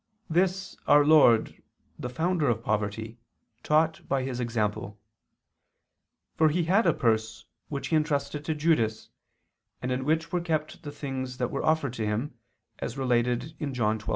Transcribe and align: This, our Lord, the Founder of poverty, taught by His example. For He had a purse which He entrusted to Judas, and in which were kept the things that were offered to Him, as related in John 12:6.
This, 0.31 0.75
our 0.87 1.05
Lord, 1.05 1.61
the 1.99 2.09
Founder 2.09 2.49
of 2.49 2.63
poverty, 2.63 3.19
taught 3.61 4.01
by 4.09 4.23
His 4.23 4.39
example. 4.39 4.99
For 6.35 6.49
He 6.49 6.63
had 6.63 6.87
a 6.87 6.93
purse 6.95 7.45
which 7.69 7.89
He 7.89 7.95
entrusted 7.95 8.43
to 8.45 8.55
Judas, 8.55 9.09
and 9.79 9.91
in 9.91 10.03
which 10.03 10.31
were 10.31 10.41
kept 10.41 10.81
the 10.81 10.91
things 10.91 11.37
that 11.37 11.51
were 11.51 11.63
offered 11.63 11.93
to 11.93 12.05
Him, 12.07 12.33
as 12.79 12.97
related 12.97 13.53
in 13.59 13.75
John 13.75 13.99
12:6. 13.99 14.07